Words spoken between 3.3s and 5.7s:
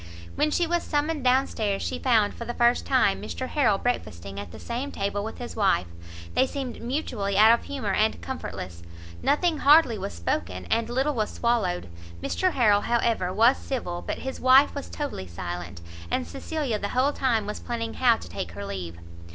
Harrel breakfasting at the same table with his